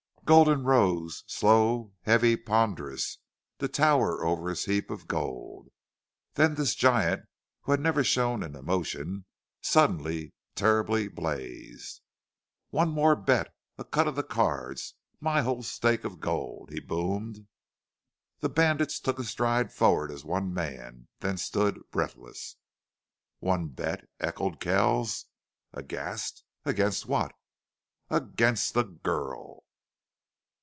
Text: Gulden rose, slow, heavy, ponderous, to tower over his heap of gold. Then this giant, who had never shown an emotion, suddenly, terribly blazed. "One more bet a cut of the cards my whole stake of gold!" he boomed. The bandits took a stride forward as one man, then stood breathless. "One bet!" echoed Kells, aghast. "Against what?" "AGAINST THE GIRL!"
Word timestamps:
Gulden 0.23 0.63
rose, 0.63 1.25
slow, 1.27 1.91
heavy, 2.03 2.37
ponderous, 2.37 3.17
to 3.59 3.67
tower 3.67 4.23
over 4.25 4.47
his 4.47 4.63
heap 4.63 4.89
of 4.89 5.05
gold. 5.05 5.67
Then 6.35 6.55
this 6.55 6.73
giant, 6.73 7.25
who 7.63 7.73
had 7.73 7.81
never 7.81 8.01
shown 8.01 8.41
an 8.41 8.55
emotion, 8.55 9.25
suddenly, 9.59 10.31
terribly 10.55 11.09
blazed. 11.09 11.99
"One 12.69 12.87
more 12.91 13.17
bet 13.17 13.53
a 13.77 13.83
cut 13.83 14.07
of 14.07 14.15
the 14.15 14.23
cards 14.23 14.93
my 15.19 15.41
whole 15.41 15.63
stake 15.63 16.05
of 16.05 16.21
gold!" 16.21 16.69
he 16.71 16.79
boomed. 16.79 17.47
The 18.39 18.47
bandits 18.47 19.01
took 19.01 19.19
a 19.19 19.25
stride 19.25 19.73
forward 19.73 20.11
as 20.11 20.23
one 20.23 20.53
man, 20.53 21.09
then 21.19 21.35
stood 21.37 21.77
breathless. 21.91 22.55
"One 23.39 23.67
bet!" 23.67 24.07
echoed 24.21 24.61
Kells, 24.61 25.25
aghast. 25.73 26.45
"Against 26.63 27.05
what?" 27.05 27.33
"AGAINST 28.09 28.73
THE 28.75 28.83
GIRL!" 28.83 29.65